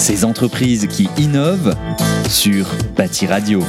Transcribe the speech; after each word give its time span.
Ces 0.00 0.24
entreprises 0.24 0.86
qui 0.86 1.10
innovent 1.18 1.76
sur 2.26 2.64
Bâti 2.96 3.26
Radio. 3.26 3.60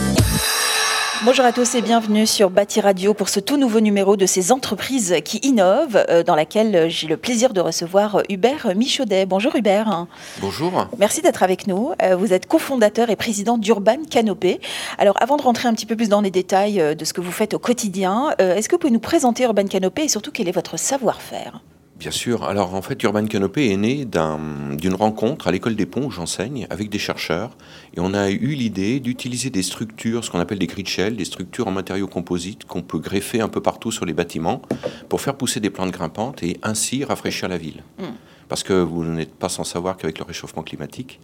Bonjour 1.25 1.43
à 1.43 1.51
tous 1.51 1.75
et 1.75 1.81
bienvenue 1.81 2.25
sur 2.25 2.49
Bâti 2.49 2.79
Radio 2.79 3.13
pour 3.13 3.27
ce 3.27 3.41
tout 3.41 3.57
nouveau 3.57 3.81
numéro 3.81 4.15
de 4.15 4.25
ces 4.25 4.53
entreprises 4.53 5.17
qui 5.25 5.39
innovent, 5.39 6.01
euh, 6.09 6.23
dans 6.23 6.35
laquelle 6.35 6.89
j'ai 6.89 7.07
le 7.07 7.17
plaisir 7.17 7.51
de 7.51 7.59
recevoir 7.59 8.23
Hubert 8.29 8.73
Michaudet. 8.77 9.25
Bonjour 9.25 9.53
Hubert. 9.57 10.07
Bonjour. 10.39 10.87
Merci 10.97 11.21
d'être 11.21 11.43
avec 11.43 11.67
nous. 11.67 11.91
Euh, 12.01 12.15
vous 12.15 12.31
êtes 12.31 12.45
cofondateur 12.45 13.09
et 13.09 13.17
président 13.17 13.57
d'Urban 13.57 13.97
Canopé. 14.09 14.61
Alors 14.99 15.15
avant 15.19 15.35
de 15.35 15.41
rentrer 15.41 15.67
un 15.67 15.73
petit 15.73 15.85
peu 15.85 15.97
plus 15.97 16.07
dans 16.07 16.21
les 16.21 16.31
détails 16.31 16.79
euh, 16.79 16.95
de 16.95 17.03
ce 17.03 17.11
que 17.11 17.19
vous 17.19 17.33
faites 17.33 17.53
au 17.53 17.59
quotidien, 17.59 18.33
est-ce 18.39 18.69
que 18.69 18.75
vous 18.75 18.79
pouvez 18.79 18.93
nous 18.93 19.01
présenter 19.01 19.43
Urban 19.43 19.65
Canopé 19.65 20.03
et 20.03 20.07
surtout 20.07 20.31
quel 20.31 20.47
est 20.47 20.53
votre 20.53 20.79
savoir-faire? 20.79 21.59
Bien 22.01 22.09
sûr. 22.09 22.45
Alors 22.45 22.73
en 22.73 22.81
fait, 22.81 23.03
Urban 23.03 23.27
Canopé 23.27 23.69
est 23.69 23.77
né 23.77 24.05
d'une 24.05 24.95
rencontre 24.95 25.47
à 25.47 25.51
l'école 25.51 25.75
des 25.75 25.85
ponts 25.85 26.05
où 26.05 26.09
j'enseigne 26.09 26.65
avec 26.71 26.89
des 26.89 26.97
chercheurs. 26.97 27.55
Et 27.95 27.99
on 27.99 28.15
a 28.15 28.31
eu 28.31 28.55
l'idée 28.55 28.99
d'utiliser 28.99 29.51
des 29.51 29.61
structures, 29.61 30.25
ce 30.25 30.31
qu'on 30.31 30.39
appelle 30.39 30.57
des 30.57 30.65
grid 30.65 30.87
shell, 30.87 31.15
des 31.15 31.25
structures 31.25 31.67
en 31.67 31.71
matériaux 31.71 32.07
composites 32.07 32.65
qu'on 32.65 32.81
peut 32.81 32.97
greffer 32.97 33.39
un 33.39 33.49
peu 33.49 33.61
partout 33.61 33.91
sur 33.91 34.05
les 34.05 34.13
bâtiments 34.13 34.63
pour 35.09 35.21
faire 35.21 35.35
pousser 35.35 35.59
des 35.59 35.69
plantes 35.69 35.91
grimpantes 35.91 36.41
et 36.41 36.57
ainsi 36.63 37.03
rafraîchir 37.03 37.47
la 37.47 37.59
ville. 37.59 37.83
Hmm. 37.99 38.15
Parce 38.49 38.63
que 38.63 38.73
vous 38.73 39.05
n'êtes 39.05 39.35
pas 39.35 39.47
sans 39.47 39.63
savoir 39.63 39.95
qu'avec 39.95 40.17
le 40.17 40.25
réchauffement 40.25 40.63
climatique, 40.63 41.19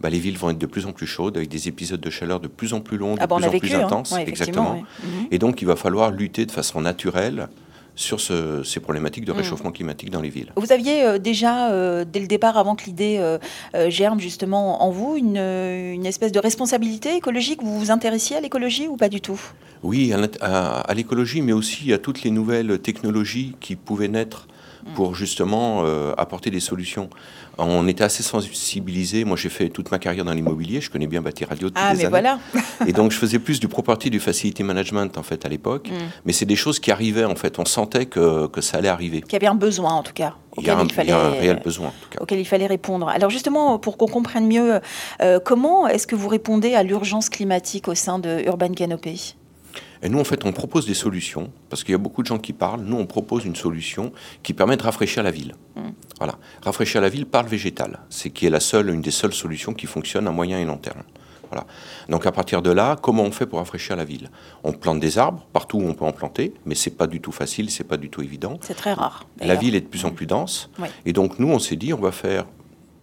bah, 0.00 0.10
les 0.10 0.18
villes 0.18 0.38
vont 0.38 0.50
être 0.50 0.58
de 0.58 0.66
plus 0.66 0.86
en 0.86 0.92
plus 0.92 1.06
chaudes, 1.06 1.36
avec 1.36 1.48
des 1.48 1.68
épisodes 1.68 2.00
de 2.00 2.10
chaleur 2.10 2.40
de 2.40 2.48
plus 2.48 2.74
en 2.74 2.80
plus 2.80 2.98
longs, 2.98 3.14
de 3.14 3.20
ah 3.20 3.28
plus 3.28 3.44
en 3.44 3.50
plus 3.50 3.74
hein. 3.74 3.84
intenses. 3.84 4.12
exactement. 4.18 4.82
Et 5.30 5.38
donc, 5.38 5.62
il 5.62 5.66
va 5.66 5.76
falloir 5.76 6.10
lutter 6.10 6.46
de 6.46 6.52
façon 6.52 6.80
naturelle 6.80 7.48
sur 7.96 8.20
ces 8.20 8.80
problématiques 8.80 9.24
de 9.24 9.32
mm. 9.32 9.36
réchauffement 9.36 9.72
climatique 9.72 10.10
dans 10.10 10.20
les 10.20 10.28
villes. 10.28 10.52
Vous 10.56 10.70
aviez 10.70 11.02
euh, 11.02 11.18
déjà, 11.18 11.72
euh, 11.72 12.04
dès 12.04 12.20
le 12.20 12.26
départ, 12.26 12.58
avant 12.58 12.76
que 12.76 12.84
l'idée 12.84 13.16
euh, 13.18 13.38
germe 13.88 14.20
justement 14.20 14.84
en 14.84 14.90
vous, 14.90 15.16
une, 15.16 16.06
espèce 16.06 16.30
de 16.30 16.38
responsabilité 16.38 17.16
écologique? 17.16 17.62
Vous 17.62 17.78
vous 17.78 17.90
intéressiez 17.90 18.36
à 18.36 18.40
l'écologie 18.40 18.86
ou 18.86 18.96
pas 18.96 19.08
du 19.08 19.20
tout? 19.20 19.40
Oui, 19.82 20.12
à 20.12 20.94
l'écologie, 20.94 21.40
mais 21.40 21.52
aussi 21.52 21.92
à 21.92 21.98
toutes 21.98 22.22
les 22.22 22.30
nouvelles 22.30 22.78
technologies 22.78 23.54
qui 23.60 23.76
pouvaient 23.76 24.08
naître 24.08 24.46
pour 24.94 25.14
justement 25.14 25.82
euh, 25.84 26.12
apporter 26.16 26.50
des 26.50 26.60
solutions. 26.60 27.10
On 27.58 27.88
était 27.88 28.04
assez 28.04 28.22
sensibilisés. 28.22 29.24
Moi, 29.24 29.36
j'ai 29.36 29.48
fait 29.48 29.70
toute 29.70 29.90
ma 29.90 29.98
carrière 29.98 30.24
dans 30.24 30.32
l'immobilier. 30.32 30.80
Je 30.80 30.90
connais 30.90 31.06
bien 31.06 31.22
Bâti 31.22 31.44
Radio 31.44 31.68
depuis 31.68 31.82
ah, 31.84 31.94
des 31.94 32.04
mais 32.04 32.08
Voilà. 32.10 32.38
et 32.86 32.92
donc, 32.92 33.12
je 33.12 33.18
faisais 33.18 33.38
plus 33.38 33.60
du 33.60 33.68
property, 33.68 34.10
du 34.10 34.20
facility 34.20 34.62
management 34.62 35.16
en 35.16 35.22
fait 35.22 35.44
à 35.46 35.48
l'époque. 35.48 35.88
Mm. 35.88 35.94
Mais 36.26 36.32
c'est 36.32 36.44
des 36.44 36.56
choses 36.56 36.78
qui 36.78 36.90
arrivaient 36.90 37.24
en 37.24 37.34
fait. 37.34 37.58
On 37.58 37.64
sentait 37.64 38.06
que, 38.06 38.46
que 38.48 38.60
ça 38.60 38.78
allait 38.78 38.88
arriver. 38.88 39.22
Qu'il 39.22 39.32
y 39.32 39.36
avait 39.36 39.46
un 39.46 39.54
besoin 39.54 39.92
en 39.92 40.02
tout 40.02 40.12
cas. 40.12 40.34
Il 40.58 40.66
y, 40.66 40.70
a 40.70 40.78
un, 40.78 40.88
fallait, 40.88 41.14
réel 41.14 41.60
besoin. 41.62 41.88
En 41.88 41.90
tout 41.90 42.08
cas. 42.10 42.18
Auquel 42.22 42.38
il 42.38 42.46
fallait 42.46 42.66
répondre. 42.66 43.08
Alors 43.08 43.28
justement, 43.28 43.78
pour 43.78 43.98
qu'on 43.98 44.06
comprenne 44.06 44.46
mieux, 44.46 44.80
euh, 45.20 45.38
comment 45.38 45.86
est-ce 45.86 46.06
que 46.06 46.14
vous 46.14 46.28
répondez 46.28 46.74
à 46.74 46.82
l'urgence 46.82 47.28
climatique 47.28 47.88
au 47.88 47.94
sein 47.94 48.18
de 48.18 48.42
Urban 48.46 48.72
Canopy? 48.72 49.36
Et 50.02 50.08
nous, 50.08 50.18
en 50.18 50.24
fait, 50.24 50.44
on 50.44 50.52
propose 50.52 50.86
des 50.86 50.94
solutions, 50.94 51.50
parce 51.68 51.84
qu'il 51.84 51.92
y 51.92 51.94
a 51.94 51.98
beaucoup 51.98 52.22
de 52.22 52.26
gens 52.26 52.38
qui 52.38 52.52
parlent. 52.52 52.82
Nous, 52.82 52.96
on 52.96 53.06
propose 53.06 53.44
une 53.44 53.56
solution 53.56 54.12
qui 54.42 54.52
permet 54.52 54.76
de 54.76 54.82
rafraîchir 54.82 55.22
la 55.22 55.30
ville. 55.30 55.54
Mm. 55.74 55.80
Voilà. 56.18 56.36
Rafraîchir 56.62 57.00
la 57.00 57.08
ville 57.08 57.26
par 57.26 57.42
le 57.42 57.48
végétal. 57.48 58.00
C'est 58.10 58.30
qui 58.30 58.46
est 58.46 58.50
la 58.50 58.60
seule, 58.60 58.90
une 58.90 59.00
des 59.00 59.10
seules 59.10 59.34
solutions 59.34 59.74
qui 59.74 59.86
fonctionne 59.86 60.26
à 60.28 60.30
moyen 60.30 60.58
et 60.58 60.64
long 60.64 60.78
terme. 60.78 61.02
Voilà. 61.50 61.66
Donc 62.08 62.26
à 62.26 62.32
partir 62.32 62.62
de 62.62 62.70
là, 62.70 62.96
comment 63.00 63.22
on 63.22 63.30
fait 63.30 63.46
pour 63.46 63.58
rafraîchir 63.58 63.96
la 63.96 64.04
ville? 64.04 64.30
On 64.64 64.72
plante 64.72 65.00
des 65.00 65.18
arbres 65.18 65.46
partout 65.52 65.78
où 65.78 65.86
on 65.86 65.94
peut 65.94 66.04
en 66.04 66.12
planter, 66.12 66.52
mais 66.64 66.74
c'est 66.74 66.90
pas 66.90 67.06
du 67.06 67.20
tout 67.20 67.32
facile, 67.32 67.70
c'est 67.70 67.84
pas 67.84 67.96
du 67.96 68.10
tout 68.10 68.22
évident. 68.22 68.58
C'est 68.62 68.74
très 68.74 68.92
rare. 68.92 69.26
La 69.40 69.54
ville 69.54 69.74
est 69.74 69.80
de 69.80 69.86
plus 69.86 70.04
en 70.04 70.10
plus 70.10 70.26
dense, 70.26 70.70
et 71.04 71.12
donc 71.12 71.38
nous 71.38 71.48
on 71.48 71.58
s'est 71.58 71.76
dit 71.76 71.92
on 71.92 72.00
va 72.00 72.12
faire 72.12 72.46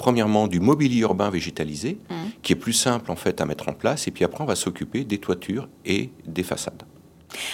premièrement 0.03 0.47
du 0.47 0.59
mobilier 0.59 0.99
urbain 0.99 1.29
végétalisé, 1.29 1.97
mmh. 2.09 2.15
qui 2.41 2.51
est 2.51 2.57
plus 2.57 2.73
simple 2.73 3.09
en 3.09 3.15
fait 3.15 3.39
à 3.39 3.45
mettre 3.45 3.69
en 3.69 3.73
place, 3.73 4.05
et 4.05 4.11
puis 4.11 4.25
après 4.25 4.43
on 4.43 4.45
va 4.45 4.55
s'occuper 4.55 5.05
des 5.05 5.17
toitures 5.17 5.69
et 5.85 6.09
des 6.27 6.43
façades. 6.43 6.83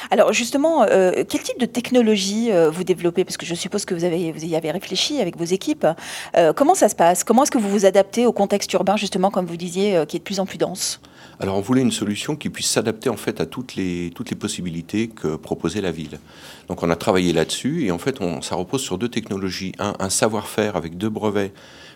Alors 0.10 0.34
justement, 0.34 0.82
euh, 0.82 1.24
quel 1.30 1.44
type 1.44 1.60
de 1.60 1.68
technologie 1.68 2.52
euh, 2.52 2.72
vous 2.72 2.84
développez? 2.84 3.24
Parce 3.24 3.38
que 3.38 3.46
je 3.46 3.54
suppose 3.54 3.86
que 3.86 3.94
vous, 3.94 4.04
avez, 4.04 4.32
vous 4.32 4.44
y 4.44 4.56
avez 4.56 4.72
réfléchi 4.72 5.22
avec 5.22 5.38
vos 5.38 5.46
équipes. 5.46 5.88
Euh, 6.36 6.52
comment 6.54 6.74
ça 6.74 6.90
se 6.90 6.96
passe? 6.96 7.24
Comment 7.24 7.44
est-ce 7.44 7.52
que 7.52 7.60
vous 7.60 7.70
vous 7.70 7.86
adaptez 7.86 8.26
au 8.26 8.34
contexte 8.34 8.74
urbain, 8.74 8.98
justement, 8.98 9.30
comme 9.30 9.46
vous 9.46 9.56
disiez, 9.56 10.04
qui 10.08 10.18
est 10.18 10.20
de 10.20 10.24
plus 10.24 10.40
en 10.40 10.48
plus 10.48 10.58
dense? 10.58 11.00
Alors 11.40 11.56
on 11.56 11.62
voulait 11.62 11.82
une 11.82 11.92
solution 11.92 12.36
qui 12.36 12.50
puisse 12.50 12.70
s'adapter 12.70 13.10
en 13.10 13.16
fait 13.16 13.40
à 13.40 13.46
toutes 13.46 13.76
les, 13.76 14.12
toutes 14.14 14.30
les 14.30 14.36
possibilités 14.36 15.08
que 15.08 15.38
proposait 15.38 15.80
la 15.82 15.92
ville. 15.92 16.20
Donc 16.68 16.84
on 16.84 16.90
a 16.90 16.98
travaillé 16.98 17.32
là-dessus 17.32 17.86
et 17.86 17.92
en 17.92 17.98
fait 17.98 18.20
on, 18.20 18.42
ça 18.42 18.56
repose 18.56 18.82
sur 18.82 18.98
deux 18.98 19.08
technologies. 19.08 19.72
Un, 19.80 19.94
un 20.00 20.10
savoir-faire 20.10 20.76
avec 20.76 20.98
deux 20.98 21.10
brevets 21.10 21.54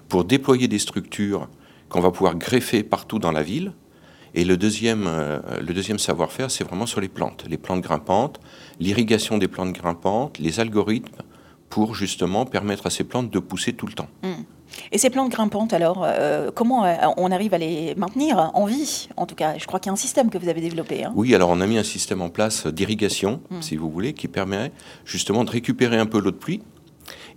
pour 0.10 0.26
déployer 0.26 0.68
des 0.68 0.80
structures 0.80 1.48
qu'on 1.90 2.02
va 2.02 2.12
pouvoir 2.12 2.36
greffer 2.36 2.84
partout 2.84 3.20
dans 3.20 3.32
la 3.32 3.44
ville. 3.44 3.74
Et 4.36 4.46
le 4.46 4.58
deuxième, 4.58 5.06
euh, 5.08 5.40
le 5.62 5.74
deuxième 5.74 6.00
savoir-faire, 6.00 6.50
c'est 6.50 6.64
vraiment 6.64 6.88
sur 6.88 7.00
les 7.00 7.08
plantes, 7.08 7.46
les 7.48 7.58
plantes 7.58 7.82
grimpantes, 7.82 8.40
l'irrigation 8.80 9.38
des 9.38 9.48
plantes 9.48 9.74
grimpantes, 9.74 10.40
les 10.40 10.60
algorithmes 10.60 11.22
pour 11.70 11.96
justement 11.96 12.46
permettre 12.46 12.88
à 12.88 12.90
ces 12.90 13.04
plantes 13.04 13.30
de 13.30 13.40
pousser 13.40 13.74
tout 13.74 13.86
le 13.86 13.94
temps. 13.94 14.08
Hmm. 14.24 14.44
Et 14.92 14.98
ces 14.98 15.12
plantes 15.12 15.32
grimpantes, 15.32 15.74
alors, 15.74 16.04
euh, 16.04 16.50
comment 16.54 16.84
euh, 16.84 16.96
on 17.18 17.32
arrive 17.32 17.54
à 17.54 17.60
les 17.60 17.94
maintenir 17.96 18.52
en 18.56 18.66
vie 18.66 19.08
En 19.18 19.28
tout 19.28 19.36
cas, 19.36 19.58
je 19.60 19.66
crois 19.68 19.80
qu'il 19.80 19.90
y 19.90 19.92
a 19.92 19.94
un 19.94 19.96
système 19.96 20.32
que 20.32 20.38
vous 20.40 20.50
avez 20.50 20.62
développé. 20.62 21.04
Hein. 21.04 21.14
Oui, 21.16 21.34
alors 21.36 21.50
on 21.50 21.62
a 21.62 21.68
mis 21.68 21.78
un 21.78 21.84
système 21.84 22.22
en 22.22 22.30
place 22.30 22.66
d'irrigation, 22.66 23.40
hmm. 23.52 23.62
si 23.62 23.76
vous 23.76 23.90
voulez, 23.90 24.14
qui 24.14 24.28
permet 24.28 24.72
justement 25.06 25.44
de 25.44 25.52
récupérer 25.52 25.98
un 25.98 26.08
peu 26.08 26.20
l'eau 26.20 26.32
de 26.32 26.38
pluie 26.38 26.62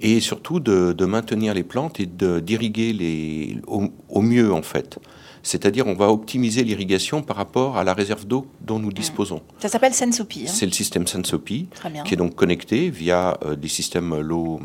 et 0.00 0.20
surtout 0.20 0.60
de, 0.60 1.04
maintenir 1.04 1.54
les 1.54 1.62
plantes 1.62 2.00
et 2.00 2.06
d'irriguer 2.06 2.92
les, 2.92 3.58
au, 3.66 4.22
mieux 4.22 4.52
en 4.52 4.62
fait. 4.62 4.98
C'est-à-dire 5.42 5.86
on 5.86 5.94
va 5.94 6.10
optimiser 6.10 6.64
l'irrigation 6.64 7.22
par 7.22 7.36
rapport 7.36 7.76
à 7.76 7.84
la 7.84 7.94
réserve 7.94 8.26
d'eau 8.26 8.46
dont 8.60 8.78
nous 8.78 8.88
hmm. 8.88 8.94
disposons. 8.94 9.42
Ça 9.58 9.68
s'appelle 9.68 9.94
Sensopi. 9.94 10.44
Hein. 10.44 10.52
C'est 10.52 10.66
le 10.66 10.72
système 10.72 11.06
Sensopi 11.06 11.68
qui 12.04 12.14
est 12.14 12.16
donc 12.16 12.34
connecté 12.34 12.90
via 12.90 13.38
euh, 13.44 13.54
des 13.54 13.68
systèmes 13.68 14.18
low, 14.20 14.60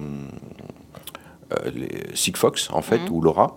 euh, 1.53 1.71
Sigfox 2.15 2.69
en 2.71 2.81
fait 2.81 3.09
hmm. 3.09 3.13
ou 3.13 3.21
LoRa. 3.21 3.55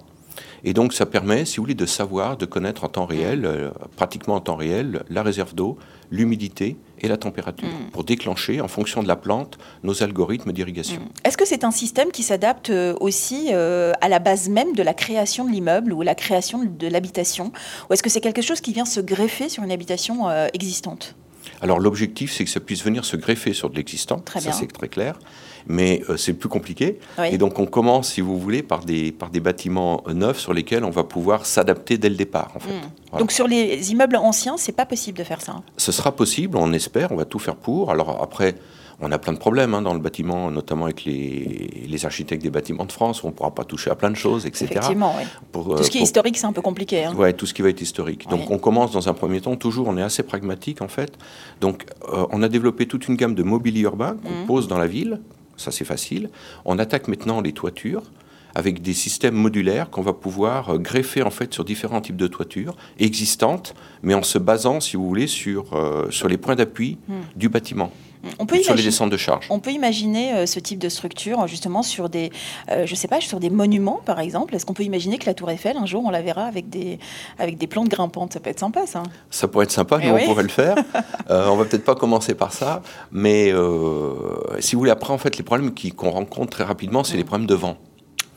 Et 0.65 0.73
donc 0.73 0.93
ça 0.93 1.07
permet, 1.07 1.45
si 1.45 1.57
vous 1.57 1.65
voulez, 1.65 1.75
de 1.75 1.87
savoir, 1.87 2.37
de 2.37 2.47
connaître 2.47 2.85
en 2.85 2.89
temps 2.89 3.07
réel, 3.07 3.45
euh, 3.45 3.71
pratiquement 3.97 4.35
en 4.35 4.41
temps 4.41 4.57
réel, 4.57 5.05
la 5.11 5.23
réserve 5.23 5.55
d'eau, 5.55 5.79
l'humidité 6.11 6.77
et 7.01 7.09
la 7.09 7.17
température, 7.17 7.69
mm. 7.69 7.91
pour 7.93 8.05
déclencher, 8.05 8.61
en 8.61 8.69
fonction 8.69 9.03
de 9.03 9.09
la 9.09 9.17
plante, 9.17 9.59
nos 9.83 10.03
algorithmes 10.03 10.53
d'irrigation. 10.53 11.01
Mm. 11.01 11.09
Est-ce 11.25 11.37
que 11.37 11.47
c'est 11.47 11.65
un 11.65 11.71
système 11.71 12.11
qui 12.11 12.23
s'adapte 12.23 12.71
euh, 12.71 12.95
aussi 13.01 13.49
euh, 13.53 13.93
à 14.01 14.09
la 14.09 14.19
base 14.19 14.49
même 14.49 14.75
de 14.75 14.83
la 14.83 14.95
création 14.95 15.45
de 15.45 15.51
l'immeuble 15.51 15.93
ou 15.93 16.03
la 16.03 16.15
création 16.15 16.65
de 16.65 16.87
l'habitation? 16.87 17.53
Ou 17.89 17.93
est-ce 17.93 18.03
que 18.03 18.11
c'est 18.11 18.21
quelque 18.21 18.43
chose 18.43 18.61
qui 18.61 18.73
vient 18.73 18.85
se 18.85 19.01
greffer 19.01 19.49
sur 19.49 19.63
une 19.63 19.73
habitation 19.73 20.31
existante? 20.53 21.17
Alors 21.65 21.81
l'objectif, 21.81 22.31
c'est 22.31 22.45
que 22.45 22.51
ça 22.51 22.61
puisse 22.61 22.85
venir 22.85 23.07
se 23.07 23.17
greffer 23.17 23.55
sur 23.55 23.71
de 23.71 23.77
l'existant, 23.77 24.23
ça 24.39 24.53
c'est 24.53 24.71
très 24.71 24.89
clair, 24.89 25.19
mais 25.67 26.03
euh, 26.11 26.19
c'est 26.19 26.35
plus 26.35 26.51
compliqué. 26.51 26.99
Et 27.25 27.39
donc 27.39 27.59
on 27.59 27.65
commence, 27.65 28.13
si 28.13 28.21
vous 28.21 28.39
voulez, 28.39 28.63
par 28.63 28.85
des, 28.85 29.13
par 29.13 29.31
des 29.31 29.41
bâtiments 29.41 30.05
euh, 30.07 30.13
neufs 30.13 30.39
sur 30.39 30.53
lesquels 30.53 30.85
on 30.85 30.91
va 30.91 31.05
pouvoir 31.05 31.47
s'adapter 31.47 31.97
dès 31.97 32.11
le 32.11 32.17
départ. 32.17 32.53
En 32.55 32.61
fait. 32.61 32.71
Hmm. 32.71 33.19
Donc 33.19 33.33
sur 33.33 33.49
les 33.49 33.91
immeubles 33.93 34.17
anciens, 34.17 34.59
c'est 34.59 34.73
pas 34.73 34.85
possible 34.85 35.17
de 35.17 35.25
faire 35.25 35.41
ça 35.41 35.53
hein? 35.53 35.63
Ce 35.79 35.91
sera 35.91 36.13
possible, 36.13 36.59
on 36.59 36.71
espère, 36.75 37.13
on 37.13 37.17
va 37.17 37.25
tout 37.25 37.39
faire 37.39 37.57
pour. 37.57 37.91
Alors 37.91 38.23
après, 38.23 38.57
on 39.01 39.11
a 39.13 39.19
plein 39.19 39.33
de 39.33 39.39
problèmes 39.39 39.75
hein, 39.75 39.83
dans 39.83 39.95
le 39.95 40.01
bâtiment, 40.01 40.51
notamment 40.51 40.85
avec 40.85 41.05
les, 41.05 41.87
les, 41.87 42.07
architectes 42.07 42.43
des 42.43 42.51
bâtiments 42.51 42.85
de 42.85 42.93
France, 42.93 43.25
on 43.25 43.29
ne 43.29 43.33
pourra 43.33 43.53
pas 43.53 43.65
toucher 43.65 43.91
à 43.91 43.95
plein 43.95 44.11
de 44.11 44.17
choses, 44.17 44.47
etc. 44.47 44.67
Effectivement, 44.71 45.15
oui. 45.19 45.25
Pour, 45.53 45.77
tout 45.77 45.83
ce 45.83 45.91
qui 45.91 45.99
est 45.99 46.03
historique, 46.03 46.37
c'est 46.37 46.47
un 46.47 46.53
peu 46.53 46.63
compliqué. 46.63 47.05
Hein. 47.05 47.13
Oui, 47.17 47.33
tout 47.35 47.47
ce 47.47 47.55
qui 47.55 47.63
va 47.63 47.69
être 47.69 47.81
historique. 47.81 48.29
Donc 48.29 48.51
on 48.51 48.59
commence 48.59 48.93
dans 48.93 49.09
un 49.09 49.15
premier 49.15 49.41
temps, 49.41 49.57
toujours, 49.57 49.89
on 49.89 49.97
est 49.97 50.03
assez 50.03 50.23
pragmatique 50.23 50.83
en 50.83 50.89
fait. 50.89 51.19
Donc 51.61 51.87
euh, 52.13 52.27
on 52.31 52.43
a 52.43 52.49
développé 52.49 52.87
toute 52.87 53.09
une 53.09 53.17
gamme 53.17 53.35
de 53.35 53.43
mobilier 53.43 53.83
urbain 53.83 54.17
qu'on 54.23 54.43
mmh. 54.43 54.47
pose 54.47 54.69
dans 54.69 54.79
la 54.79 54.87
ville, 54.87 55.21
ça 55.57 55.71
c'est 55.71 55.85
facile. 55.85 56.31
On 56.65 56.79
attaque 56.79 57.09
maintenant 57.09 57.41
les 57.41 57.53
toitures 57.53 58.03
avec 58.55 58.83
des 58.83 58.95
systèmes 58.95 59.35
modulaires 59.35 59.91
qu'on 59.91 60.03
va 60.03 60.13
pouvoir 60.13 60.71
euh, 60.75 60.79
greffer 60.79 61.23
en 61.23 61.31
fait 61.31 61.53
sur 61.53 61.65
différents 61.65 62.01
types 62.01 62.17
de 62.17 62.27
toitures 62.27 62.77
existantes, 62.99 63.75
mais 64.03 64.15
en 64.15 64.23
se 64.23 64.39
basant, 64.39 64.81
si 64.81 64.97
vous 64.97 65.07
voulez, 65.07 65.27
sur, 65.27 65.75
euh, 65.75 66.11
sur 66.11 66.29
les 66.29 66.37
points 66.37 66.55
d'appui 66.55 66.99
mmh. 67.09 67.15
du 67.37 67.49
bâtiment. 67.49 67.91
On 68.39 68.47
peut 68.47 68.63
sur 68.63 68.75
les 68.75 68.83
descentes 68.83 69.11
de 69.11 69.17
charge. 69.17 69.47
On 69.51 69.61
peut 69.61 69.73
imaginer 69.73 70.33
euh, 70.33 70.47
ce 70.47 70.61
type 70.61 70.79
de 70.79 70.89
structure 70.89 71.47
justement 71.47 71.83
sur 71.83 72.09
des, 72.09 72.31
euh, 72.71 72.87
je 72.87 72.95
sais 72.95 73.09
pas, 73.09 73.21
sur 73.21 73.41
des 73.41 73.51
monuments 73.51 74.01
par 74.05 74.21
exemple. 74.21 74.55
Est-ce 74.55 74.67
qu'on 74.67 74.75
peut 74.75 74.83
imaginer 74.85 75.19
que 75.19 75.27
la 75.27 75.35
Tour 75.35 75.51
Eiffel 75.51 75.77
un 75.77 75.87
jour 75.87 76.03
on 76.05 76.11
la 76.11 76.23
verra 76.23 76.45
avec 76.45 76.69
des 76.69 76.99
avec 77.39 77.59
des 77.59 77.67
plantes 77.67 77.89
grimpantes? 77.89 78.33
Ça 78.33 78.41
peut 78.41 78.51
être 78.51 78.61
sympa 78.61 78.87
ça. 78.87 79.03
Ça 79.31 79.49
pourrait 79.49 79.65
être 79.65 79.71
sympa, 79.71 79.99
nous 79.99 80.17
eh 80.17 80.23
on 80.23 80.27
pourrait 80.27 80.43
le 80.43 80.49
faire. 80.49 80.77
euh, 81.31 81.49
on 81.49 81.57
va 81.57 81.65
peut-être 81.65 81.85
pas 81.85 81.95
commencer 81.95 82.35
par 82.35 82.53
ça, 82.53 82.83
mais 83.13 83.53
euh, 83.53 84.15
si 84.61 84.75
vous 84.75 84.81
voulez 84.81 84.91
après 84.91 85.13
en 85.13 85.19
fait 85.19 85.37
les 85.37 85.45
problèmes 85.45 85.73
qu'on 85.97 86.11
rencontre 86.11 86.51
très 86.51 86.65
rapidement, 86.65 87.05
c'est 87.05 87.17
les 87.17 87.25
problèmes 87.25 87.47
de 87.47 87.55
vent. 87.55 87.77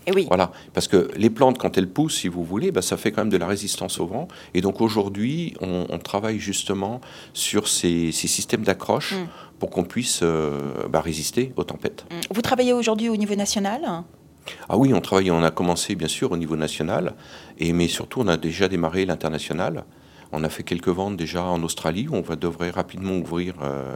Et 0.08 0.12
oui. 0.14 0.26
Voilà, 0.28 0.52
parce 0.74 0.88
que 0.88 1.10
les 1.16 1.30
plantes, 1.30 1.58
quand 1.58 1.78
elles 1.78 1.90
poussent, 1.90 2.18
si 2.18 2.30
vous 2.30 2.44
voulez, 2.44 2.72
bah, 2.72 2.82
ça 2.82 2.98
fait 2.98 3.12
quand 3.12 3.22
même 3.22 3.30
de 3.30 3.38
la 3.38 3.48
résistance 3.48 4.00
au 4.00 4.08
vent. 4.08 4.28
Et 4.54 4.62
donc 4.62 4.82
aujourd'hui, 4.82 5.54
on, 5.62 6.00
travaille 6.00 6.40
justement 6.40 7.02
sur 7.34 7.68
ces, 7.68 8.12
systèmes 8.12 8.64
d'accroche. 8.64 9.14
Mm 9.14 9.28
pour 9.60 9.70
qu'on 9.70 9.84
puisse 9.84 10.20
euh, 10.24 10.88
bah, 10.90 11.02
résister 11.02 11.54
aux 11.56 11.64
tempêtes. 11.64 12.06
Vous 12.32 12.42
travaillez 12.42 12.74
aujourd'hui 12.74 13.10
au 13.10 13.16
niveau 13.16 13.36
national? 13.36 14.04
Ah 14.70 14.78
oui, 14.78 14.94
on 14.94 15.02
travaille, 15.02 15.32
on 15.32 15.44
a 15.44 15.52
commencé 15.52 15.96
bien 15.96 16.08
sûr 16.08 16.32
au 16.32 16.38
niveau 16.38 16.56
national, 16.56 17.16
et, 17.58 17.74
mais 17.74 17.88
surtout 17.88 18.22
on 18.22 18.28
a 18.28 18.38
déjà 18.38 18.68
démarré 18.68 19.06
l'international. 19.06 19.84
On 20.32 20.44
a 20.44 20.50
fait 20.50 20.64
quelques 20.64 20.90
ventes 20.90 21.16
déjà 21.16 21.44
en 21.44 21.64
Australie, 21.64 22.08
où 22.10 22.16
on 22.16 22.22
va, 22.22 22.36
devrait 22.36 22.70
rapidement 22.70 23.14
ouvrir 23.14 23.54
euh, 23.62 23.96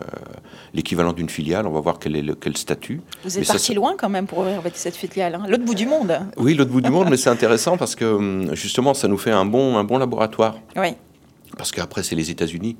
l'équivalent 0.73 1.13
d'une 1.13 1.29
filiale. 1.29 1.67
On 1.67 1.71
va 1.71 1.81
voir 1.81 1.99
quel 1.99 2.15
est 2.15 2.21
le 2.21 2.35
quel 2.35 2.55
statut. 2.55 3.01
Vous 3.23 3.37
êtes 3.37 3.47
parti 3.47 3.73
loin 3.73 3.95
quand 3.97 4.09
même 4.09 4.27
pour 4.27 4.39
ouvrir 4.39 4.61
cette 4.73 4.95
filiale, 4.95 5.35
hein. 5.35 5.43
l'autre 5.47 5.65
bout 5.65 5.75
du 5.75 5.85
monde. 5.85 6.19
Oui, 6.37 6.53
l'autre 6.53 6.71
bout 6.71 6.81
du 6.81 6.89
monde, 6.89 7.07
mais 7.11 7.17
c'est 7.17 7.29
intéressant 7.29 7.75
parce 7.77 7.95
que 7.95 8.05
hum, 8.05 8.55
justement, 8.55 8.93
ça 8.93 9.07
nous 9.07 9.17
fait 9.17 9.31
un 9.31 9.45
bon, 9.45 9.77
un 9.77 9.83
bon 9.83 9.97
laboratoire. 9.97 10.55
Oui, 10.77 10.93
Parce 11.57 11.71
qu'après, 11.71 12.03
c'est 12.03 12.15
les 12.15 12.31
États-Unis 12.31 12.77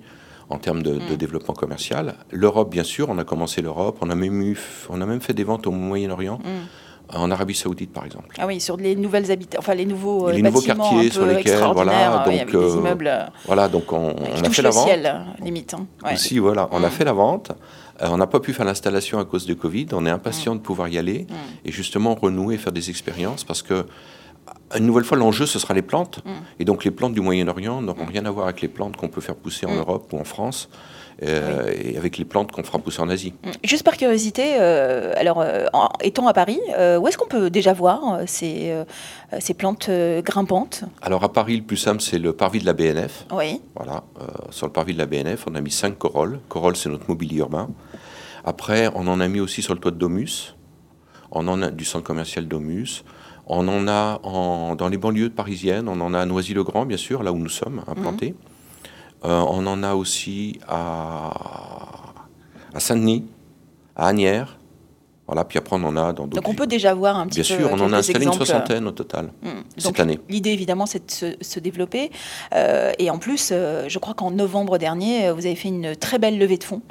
en 0.49 0.57
termes 0.57 0.83
de, 0.83 0.99
de 1.09 1.15
développement 1.15 1.53
commercial. 1.53 2.15
L'Europe, 2.31 2.69
bien 2.69 2.83
sûr, 2.83 3.09
on 3.09 3.17
a 3.17 3.23
commencé 3.23 3.61
l'Europe. 3.61 3.97
On, 4.01 4.09
a 4.09 4.15
même 4.15 4.41
eu- 4.41 4.59
on 4.89 4.99
a 5.01 5.05
même 5.05 5.21
fait 5.21 5.33
des 5.33 5.43
ventes 5.45 5.65
au 5.67 5.71
Moyen-Orient, 5.71 6.39
en 7.13 7.29
Arabie 7.31 7.55
Saoudite, 7.55 7.91
par 7.91 8.05
exemple. 8.05 8.35
ah 8.39 8.47
oui, 8.47 8.59
sur 8.61 8.77
les 8.77 8.95
nouvelles 8.95 9.31
habitations, 9.31 9.59
enfin 9.59 9.73
les 9.75 9.85
nouveaux, 9.85 10.29
euh, 10.29 10.31
Les 10.33 10.41
nouveaux 10.41 10.61
quartiers 10.61 10.97
un 10.99 11.03
peu 11.03 11.09
sur 11.09 11.25
lesquels, 11.25 11.59
voilà, 11.73 12.23
oui, 12.27 12.31
donc, 12.31 12.41
avec 12.41 12.51
des 12.51 12.55
euh, 12.57 12.77
immeubles 12.77 13.07
euh, 13.07 13.25
Voilà, 13.45 13.67
donc 13.67 13.91
on, 13.91 14.09
a 14.11 14.49
fait 14.49 14.61
la 14.61 14.69
vente. 14.69 14.87
ciel, 14.87 15.05
euh, 15.05 15.43
limite. 15.45 15.73
hein. 15.73 15.85
Ouais. 16.05 16.13
Aussi, 16.13 16.39
voilà, 16.39 16.67
on 16.71 16.83
a 16.83 16.87
Mm. 16.87 16.91
fait 16.91 17.05
la 17.05 17.13
vente. 17.13 17.51
Euh, 18.01 18.07
on 18.09 18.17
n'a 18.17 18.27
pas 18.27 18.39
pu 18.39 18.53
faire 18.53 18.65
l'installation 18.65 19.19
à 19.19 19.25
cause 19.25 19.45
de 19.45 19.53
Covid. 19.53 19.87
On 19.93 20.05
est 20.05 20.11
Mm. 20.11 20.15
impatient 20.15 20.55
de 20.55 20.61
pouvoir 20.61 20.87
y 20.89 20.97
aller 20.97 21.27
et 21.65 21.71
justement 21.71 22.15
renouer, 22.15 22.57
faire 22.57 22.71
des 22.73 22.89
expériences 22.89 23.43
parce 23.43 23.61
que 23.61 23.85
une 24.77 24.85
nouvelle 24.85 25.03
fois, 25.03 25.17
l'enjeu, 25.17 25.45
ce 25.45 25.59
sera 25.59 25.73
les 25.73 25.81
plantes. 25.81 26.19
Mm. 26.25 26.29
Et 26.59 26.65
donc, 26.65 26.83
les 26.83 26.91
plantes 26.91 27.13
du 27.13 27.21
Moyen-Orient 27.21 27.81
n'auront 27.81 28.05
rien 28.05 28.25
à 28.25 28.31
voir 28.31 28.45
avec 28.47 28.61
les 28.61 28.67
plantes 28.67 28.95
qu'on 28.97 29.09
peut 29.09 29.21
faire 29.21 29.35
pousser 29.35 29.65
en 29.65 29.71
Mm. 29.73 29.79
Europe 29.79 30.13
ou 30.13 30.17
en 30.19 30.23
France 30.23 30.69
euh, 31.23 31.71
et 31.79 31.97
avec 31.97 32.17
les 32.17 32.25
plantes 32.25 32.51
qu'on 32.51 32.63
fera 32.63 32.79
pousser 32.79 33.01
en 33.01 33.09
Asie. 33.09 33.33
Mm. 33.43 33.49
Juste 33.63 33.83
par 33.83 33.95
curiosité, 33.97 34.55
euh, 34.59 35.13
alors 35.17 35.39
euh, 35.41 35.65
en- 35.73 35.89
étant 36.01 36.25
à 36.27 36.33
Paris, 36.33 36.59
où 36.99 37.07
est-ce 37.07 37.17
qu'on 37.17 37.27
peut 37.27 37.49
déjà 37.49 37.73
voir 37.73 38.19
ces, 38.27 38.73
ces 39.39 39.53
plantes 39.53 39.89
grimpantes? 40.23 40.83
Alors, 41.01 41.23
à 41.23 41.31
Paris, 41.31 41.57
le 41.57 41.63
plus 41.63 41.77
simple, 41.77 42.01
c'est 42.01 42.17
le 42.19 42.33
parvis 42.33 42.59
de 42.59 42.65
la 42.65 42.73
BNF. 42.73 43.25
Oui, 43.33 43.61
Voilà, 43.75 44.03
sur 44.49 44.65
le 44.67 44.71
parvis 44.73 44.93
de 44.93 44.97
la 44.99 45.05
BNF, 45.05 45.45
on 45.49 45.55
a 45.55 45.61
mis 45.61 45.71
cinq 45.71 45.97
corolles. 45.97 46.39
Corolle, 46.49 46.75
c'est 46.75 46.89
notre 46.89 47.07
mobilier 47.07 47.37
urbain. 47.39 47.69
Après, 48.43 48.89
on 48.95 49.07
en 49.07 49.19
a 49.19 49.27
mis 49.27 49.39
aussi 49.39 49.61
sur 49.61 49.73
le 49.73 49.79
toit 49.79 49.91
de 49.91 49.97
Domus, 49.97 50.55
on 51.31 51.47
en 51.47 51.61
a 51.61 51.69
du 51.69 51.85
centre 51.85 52.03
commercial 52.05 52.47
Domus. 52.47 53.03
On 53.47 53.67
en 53.67 53.87
a 53.87 54.19
en- 54.23 54.75
dans 54.75 54.87
les 54.89 54.97
banlieues 54.97 55.29
parisiennes, 55.29 55.87
on 55.89 55.99
en 55.99 56.13
a 56.13 56.19
à 56.19 56.25
Noisy-le-Grand, 56.25 56.85
bien 56.85 56.97
sûr, 56.97 57.23
là 57.23 57.31
où 57.33 57.37
nous 57.37 57.49
sommes 57.49 57.81
implantés. 57.87 58.35
Euh, 59.25 59.43
on 59.47 59.65
en 59.67 59.83
a 59.83 59.93
aussi 59.95 60.59
à, 60.67 61.31
à 62.73 62.79
Saint-Denis, 62.79 63.25
à 63.95 64.07
Agnières. 64.07 64.57
Voilà, 65.27 65.45
puis 65.45 65.57
après, 65.59 65.77
on 65.77 65.83
en 65.85 65.95
a 65.95 66.11
dans 66.11 66.23
d'autres 66.27 66.41
donc 66.41 66.47
on 66.49 66.55
peut 66.55 66.67
déjà 66.67 66.93
voir 66.93 67.17
un 67.17 67.25
petit 67.27 67.39
Bien 67.41 67.55
peu. 67.55 67.63
sûr, 67.63 67.69
on 67.71 67.79
en 67.79 67.93
a 67.93 67.97
installé 67.99 68.17
une 68.25 68.29
exemples. 68.31 68.45
soixantaine 68.45 68.85
au 68.87 68.91
total 68.91 69.27
Mm. 69.43 69.47
cette 69.77 69.85
Donc, 69.85 69.99
année. 70.01 70.19
L'idée, 70.27 70.49
évidemment, 70.49 70.85
c'est 70.85 71.05
de 71.05 71.11
se, 71.11 71.25
se 71.39 71.59
développer. 71.61 72.11
Euh, 72.53 72.91
et 72.99 73.09
en 73.09 73.17
plus, 73.17 73.49
euh, 73.53 73.85
je 73.87 73.97
crois 73.99 74.13
qu'en 74.13 74.31
novembre 74.31 74.77
dernier, 74.77 75.27
euh, 75.27 75.33
vous 75.33 75.45
avez 75.45 75.55
fait 75.55 75.69
une 75.69 75.95
très 75.95 76.19
belle 76.19 76.37
levée 76.37 76.57
de 76.57 76.63
fonds 76.65 76.81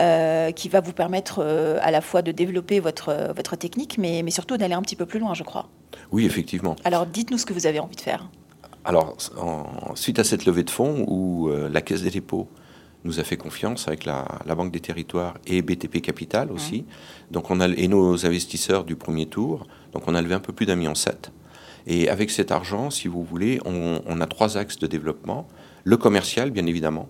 euh, 0.00 0.50
qui 0.50 0.68
va 0.68 0.80
vous 0.80 0.92
permettre 0.92 1.40
euh, 1.40 1.78
à 1.82 1.90
la 1.92 2.00
fois 2.00 2.22
de 2.22 2.32
développer 2.32 2.80
votre, 2.80 3.10
euh, 3.10 3.32
votre 3.32 3.54
technique, 3.54 3.96
mais, 3.98 4.22
mais 4.24 4.30
surtout 4.32 4.56
d'aller 4.56 4.74
un 4.74 4.82
petit 4.82 4.96
peu 4.96 5.06
plus 5.06 5.20
loin, 5.20 5.34
je 5.34 5.44
crois. 5.44 5.68
Oui, 6.10 6.24
effectivement. 6.26 6.74
Alors, 6.84 7.06
dites-nous 7.06 7.38
ce 7.38 7.46
que 7.46 7.52
vous 7.52 7.66
avez 7.66 7.78
envie 7.78 7.96
de 7.96 8.00
faire. 8.00 8.28
Alors, 8.84 9.16
en- 9.40 9.94
suite 9.94 10.18
à 10.18 10.24
cette 10.24 10.46
levée 10.46 10.64
de 10.64 10.70
fonds 10.70 11.04
où 11.06 11.48
euh, 11.48 11.68
la 11.72 11.80
Caisse 11.80 12.02
des 12.02 12.10
dépôts 12.10 12.48
nous 13.04 13.20
a 13.20 13.24
fait 13.24 13.36
confiance 13.36 13.86
avec 13.88 14.04
la, 14.04 14.26
la 14.46 14.54
Banque 14.54 14.72
des 14.72 14.80
Territoires 14.80 15.34
et 15.46 15.62
BTP 15.62 16.00
Capital 16.00 16.50
aussi, 16.50 16.84
donc 17.30 17.50
on 17.50 17.60
a, 17.60 17.68
et 17.68 17.88
nos 17.88 18.26
investisseurs 18.26 18.84
du 18.84 18.96
premier 18.96 19.26
tour, 19.26 19.66
donc 19.92 20.02
on 20.06 20.14
a 20.14 20.22
levé 20.22 20.34
un 20.34 20.40
peu 20.40 20.52
plus 20.52 20.66
d'un 20.66 20.76
million 20.76 20.94
sept. 20.94 21.30
Et 21.86 22.08
avec 22.08 22.30
cet 22.30 22.50
argent, 22.50 22.90
si 22.90 23.08
vous 23.08 23.22
voulez, 23.22 23.60
on, 23.64 24.00
on 24.06 24.20
a 24.20 24.26
trois 24.26 24.56
axes 24.56 24.78
de 24.78 24.86
développement. 24.86 25.46
Le 25.84 25.96
commercial, 25.98 26.50
bien 26.50 26.64
évidemment. 26.66 27.08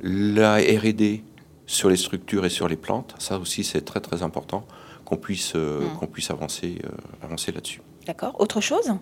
La 0.00 0.58
R&D 0.58 1.24
sur 1.66 1.90
les 1.90 1.96
structures 1.96 2.44
et 2.44 2.50
sur 2.50 2.68
les 2.68 2.76
plantes. 2.76 3.14
Ça 3.18 3.38
aussi, 3.38 3.64
c'est 3.64 3.82
très 3.82 4.00
très 4.00 4.22
important 4.22 4.64
qu'on 5.04 5.16
puisse, 5.16 5.52
euh, 5.56 5.80
qu'on 5.98 6.06
puisse 6.06 6.30
avancer, 6.30 6.78
euh, 6.84 6.88
avancer 7.24 7.52
là-dessus. 7.52 7.80
D'accord 8.06 8.40
Autre 8.40 8.60
chose? 8.60 8.92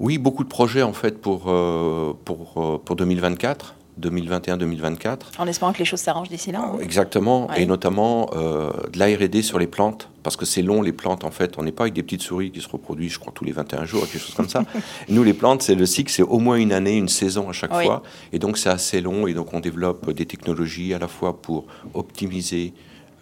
Oui, 0.00 0.18
beaucoup 0.18 0.44
de 0.44 0.48
projets 0.48 0.82
en 0.82 0.92
fait 0.92 1.20
pour, 1.20 1.44
euh, 1.48 2.12
pour, 2.24 2.80
pour 2.84 2.96
2024, 2.96 3.74
2021-2024. 4.00 5.18
En 5.38 5.46
espérant 5.46 5.72
que 5.72 5.78
les 5.78 5.84
choses 5.84 6.00
s'arrangent 6.00 6.28
d'ici 6.28 6.52
là. 6.52 6.60
hein. 6.72 6.78
Exactement, 6.80 7.48
Ouais. 7.48 7.62
et 7.62 7.66
notamment 7.66 8.30
euh, 8.34 8.70
de 8.92 8.98
la 8.98 9.06
R&D 9.06 9.42
sur 9.42 9.58
les 9.58 9.66
plantes, 9.66 10.08
parce 10.22 10.36
que 10.36 10.44
c'est 10.44 10.62
long 10.62 10.82
les 10.82 10.92
plantes 10.92 11.24
en 11.24 11.30
fait. 11.30 11.54
On 11.58 11.62
n'est 11.62 11.72
pas 11.72 11.84
avec 11.84 11.94
des 11.94 12.02
petites 12.02 12.22
souris 12.22 12.50
qui 12.50 12.60
se 12.60 12.68
reproduisent, 12.68 13.12
je 13.12 13.18
crois, 13.18 13.32
tous 13.34 13.44
les 13.44 13.52
21 13.52 13.84
jours, 13.84 14.02
quelque 14.02 14.18
chose 14.24 14.34
comme 14.34 14.48
ça. 14.48 14.64
Nous, 15.08 15.22
les 15.22 15.34
plantes, 15.34 15.62
c'est 15.62 15.74
le 15.74 15.86
cycle, 15.86 16.10
c'est 16.12 16.22
au 16.22 16.38
moins 16.38 16.56
une 16.56 16.72
année, 16.72 16.96
une 16.96 17.08
saison 17.08 17.48
à 17.48 17.52
chaque 17.52 17.74
Oui. 17.76 17.84
fois, 17.86 18.02
et 18.32 18.38
donc 18.38 18.58
c'est 18.58 18.70
assez 18.70 19.00
long, 19.00 19.26
et 19.26 19.34
donc 19.34 19.52
on 19.54 19.60
développe 19.60 20.10
des 20.12 20.26
technologies 20.26 20.94
à 20.94 20.98
la 20.98 21.08
fois 21.08 21.40
pour 21.40 21.66
optimiser 21.94 22.72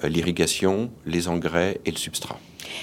euh, 0.04 0.08
l'irrigation, 0.08 0.90
les 1.06 1.28
engrais 1.28 1.80
et 1.86 1.90
le 1.90 1.96
substrat. 1.96 2.38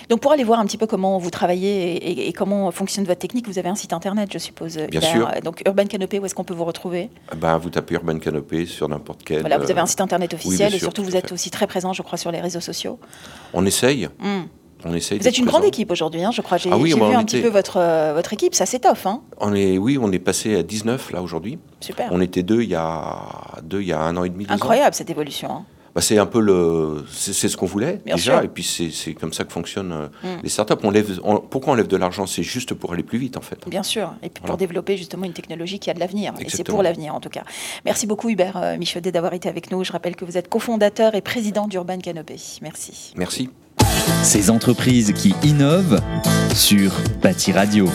Donc, 0.09 0.19
pour 0.21 0.31
aller 0.31 0.44
voir 0.44 0.59
un 0.59 0.65
petit 0.65 0.77
peu 0.77 0.88
comment 0.88 1.18
vous 1.18 1.30
travaillez 1.30 2.27
et, 2.27 2.33
comment 2.33 2.71
fonctionne 2.71 3.06
votre 3.06 3.19
technique, 3.19 3.47
vous 3.47 3.59
avez 3.59 3.69
un 3.69 3.75
site 3.75 3.94
internet, 3.94 4.30
je 4.31 4.38
suppose. 4.38 4.77
Bien 4.89 5.01
sûr. 5.01 5.30
Donc, 5.44 5.62
Urban 5.65 5.85
Canopé, 5.85 6.19
où 6.19 6.25
est-ce 6.25 6.35
qu'on 6.35 6.44
peut 6.44 6.53
vous 6.53 6.65
retrouver? 6.65 7.09
Eh 7.31 7.35
Ben, 7.35 7.57
vous 7.57 7.69
tapez 7.69 7.95
Urban 7.95 8.19
Canopé 8.19 8.65
sur 8.65 8.88
n'importe 8.89 9.21
quel. 9.24 9.41
Voilà, 9.41 9.57
vous 9.57 9.69
avez 9.69 9.80
euh, 9.80 9.83
un 9.83 9.88
site 9.88 10.01
internet 10.01 10.33
officiel 10.33 10.69
et 10.69 10.77
sûr, 10.77 10.85
surtout 10.85 11.01
tout 11.03 11.09
vous 11.09 11.15
êtes 11.15 11.31
aussi 11.31 11.50
très 11.51 11.68
présent, 11.68 11.94
je 11.94 12.01
crois, 12.01 12.18
sur 12.18 12.31
les 12.31 12.39
réseaux 12.41 12.59
sociaux. 12.62 13.00
On 13.53 13.65
essaye, 13.65 14.07
Hmm. 14.19 14.44
on 14.85 14.94
essaye. 14.94 15.19
Vous 15.19 15.27
êtes 15.27 15.38
une 15.38 15.45
grande 15.45 15.63
équipe 15.63 15.91
aujourd'hui, 15.91 16.24
hein, 16.24 16.31
je 16.31 16.41
crois. 16.41 16.57
J'ai 16.57 16.69
Ah 16.71 16.77
oui, 16.77 16.94
vu 16.94 17.01
un 17.01 17.24
petit 17.24 17.41
peu 17.41 17.47
votre, 17.50 17.77
euh, 17.77 18.13
votre 18.13 18.33
équipe, 18.33 18.53
ça 18.56 18.65
s'étoffe. 18.65 19.06
Hein 19.06 19.21
On 19.39 19.53
est, 19.53 19.77
oui, 19.77 19.97
on 20.00 20.12
est 20.12 20.19
passé 20.19 20.56
à 20.57 20.63
19 20.63 21.12
là 21.12 21.21
aujourd'hui. 21.21 21.57
Super. 21.80 22.09
On 22.12 22.21
était 22.21 22.44
deux 22.44 22.62
il 22.62 22.69
y 22.69 22.75
a 22.75 23.18
deux 23.63 23.81
il 23.81 23.88
y 23.88 23.94
a 23.94 24.00
un 24.01 24.15
an 24.18 24.24
et 24.24 24.30
demi. 24.30 24.45
ans. 24.45 24.50
Incroyable 24.51 24.94
cette 24.95 25.09
évolution. 25.09 25.50
hein. 25.51 25.65
Bah, 25.95 26.01
c'est 26.01 26.18
un 26.18 26.25
peu 26.25 26.40
le, 26.42 27.06
c'est 27.12 27.34
c'est 27.34 27.48
ce 27.50 27.56
qu'on 27.56 27.68
voulait 27.68 28.01
Bien 28.04 28.16
déjà, 28.16 28.38
sûr. 28.38 28.44
et 28.44 28.48
puis 28.48 28.63
c'est 28.63 28.90
c'est 28.90 29.13
comme 29.13 29.31
ça 29.31 29.44
que 29.44 29.54
fonctionnent 29.54 29.92
euh, 29.92 30.07
Mm. 30.24 30.42
les 30.42 30.50
startups. 30.50 30.74
On 30.84 30.90
lève, 30.90 31.19
on- 31.24 31.38
pourquoi 31.38 31.74
on 31.74 31.75
lève 31.75 31.86
de 31.88 31.98
l'argent? 31.98 32.25
C'est 32.25 32.42
juste 32.42 32.74
pour 32.74 32.94
aller 32.94 33.04
plus 33.04 33.19
vite 33.19 33.38
en 33.38 33.42
fait. 33.42 33.60
Bien 33.68 33.84
sûr, 33.84 34.12
et 34.24 34.30
puis 34.30 34.44
pour 34.44 34.57
développer 34.57 34.98
justement 34.98 35.25
une 35.25 35.34
technologie 35.34 35.78
qui 35.78 35.92
a 35.92 35.94
de 35.94 36.00
l'avenir. 36.00 36.34
Et 36.40 36.50
c'est 36.50 36.63
pour 36.63 36.81
l'avenir 36.81 37.13
en 37.13 37.19
tout 37.19 37.30
cas. 37.30 37.44
Merci 37.86 38.07
beaucoup 38.07 38.30
Hubert 38.30 38.57
euh, 38.57 38.78
Michaudet 38.78 39.12
d'avoir 39.12 39.34
été 39.34 39.50
avec 39.50 39.69
nous. 39.72 39.84
Je 39.84 39.92
rappelle 39.92 40.16
que 40.16 40.25
vous 40.25 40.38
êtes 40.38 40.50
cofondateur 40.50 41.13
et 41.13 41.22
président 41.22 41.68
d'Urban 41.68 42.00
Canopé. 42.00 42.38
Merci. 42.63 43.13
Merci. 43.16 43.50
Ces 44.24 44.50
entreprises 44.50 45.13
qui 45.13 45.36
innovent 45.44 46.01
sur 46.56 46.92
Bâti 47.22 47.51
Radio. 47.51 47.88